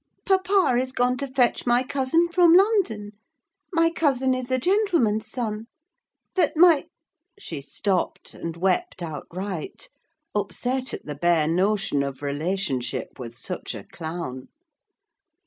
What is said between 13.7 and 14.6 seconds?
a clown.